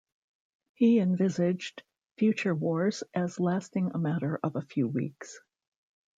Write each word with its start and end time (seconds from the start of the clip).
He 0.73 0.97
envisaged 0.99 1.83
future 2.17 2.55
wars 2.55 3.03
as 3.13 3.39
lasting 3.39 3.91
a 3.93 3.99
matter 3.99 4.39
of 4.41 4.55
a 4.55 4.61
few 4.63 4.87
weeks. 4.87 5.39